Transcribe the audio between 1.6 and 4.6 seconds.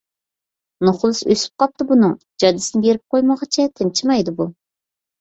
قاپتۇ بۇنىڭ، جاجىسىنى بېرىپ قويمىغۇچە تىنچىمايدۇ بۇ!